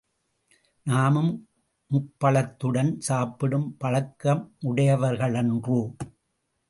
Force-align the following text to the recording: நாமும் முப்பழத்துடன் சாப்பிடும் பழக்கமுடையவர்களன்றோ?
நாமும் 0.85 1.29
முப்பழத்துடன் 1.91 2.91
சாப்பிடும் 2.97 3.77
பழக்கமுடையவர்களன்றோ? 3.83 5.79